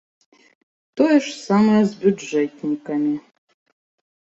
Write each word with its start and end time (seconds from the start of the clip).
Тое 1.01 1.17
ж 1.25 1.35
самае 1.47 1.83
з 1.91 2.01
бюджэтнікамі. 2.05 3.15